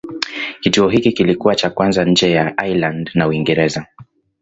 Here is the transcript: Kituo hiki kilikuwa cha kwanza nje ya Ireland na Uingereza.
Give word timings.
Kituo 0.61 0.89
hiki 0.89 1.11
kilikuwa 1.13 1.55
cha 1.55 1.69
kwanza 1.69 2.05
nje 2.05 2.31
ya 2.31 2.53
Ireland 2.65 3.11
na 3.13 3.27
Uingereza. 3.27 3.85